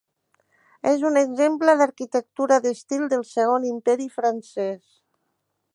[0.91, 4.81] És un exemple d'arquitectura d'estil del Segon Imperi Francès.